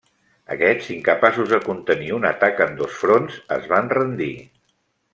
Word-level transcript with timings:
Aquests, 0.53 0.87
incapaços 0.95 1.51
de 1.53 1.59
contenir 1.67 2.09
un 2.21 2.27
atac 2.31 2.65
en 2.67 2.75
dos 2.83 2.99
fronts, 3.05 3.39
es 3.61 3.69
van 3.75 3.93
rendir. 3.99 4.35